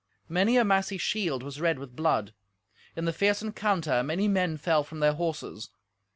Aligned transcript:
Many 0.27 0.57
a 0.57 0.65
massy 0.65 0.97
shield 0.97 1.43
was 1.43 1.61
red 1.61 1.77
with 1.77 1.95
blood. 1.95 2.33
In 2.95 3.05
the 3.05 3.13
fierce 3.13 3.43
encounter 3.43 4.01
many 4.01 4.27
men 4.27 4.57
fell 4.57 4.83
from 4.83 4.99
their 4.99 5.13
horses. 5.13 5.69